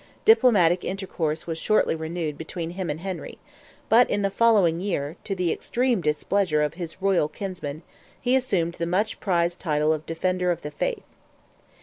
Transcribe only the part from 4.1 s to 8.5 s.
the following year, to the extreme displeasure of his royal kinsman, he